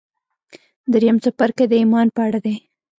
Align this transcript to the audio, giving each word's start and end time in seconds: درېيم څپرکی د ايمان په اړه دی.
درېيم 0.93 1.17
څپرکی 1.23 1.65
د 1.69 1.73
ايمان 1.81 2.07
په 2.15 2.21
اړه 2.27 2.39
دی. 2.45 2.55